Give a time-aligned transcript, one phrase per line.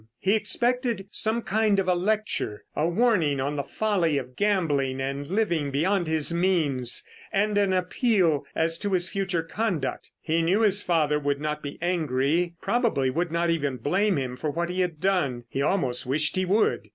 [0.17, 5.27] He expected some kind of a lecture, a warning on the folly of gambling and
[5.27, 10.09] living beyond his means, and an appeal as to his future conduct.
[10.19, 14.49] He knew his father would not be angry, probably would not even blame him for
[14.49, 15.43] what he had done.
[15.49, 16.89] He almost wished he would.